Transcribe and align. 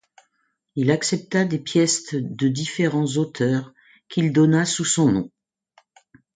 Il 0.75 0.89
accepta 0.89 1.45
des 1.45 1.59
pièces 1.59 2.15
de 2.15 2.47
différents 2.47 3.05
auteurs 3.17 3.71
qu’il 4.09 4.33
donna 4.33 4.65
sous 4.65 4.83
son 4.83 5.11
nom. 5.11 5.31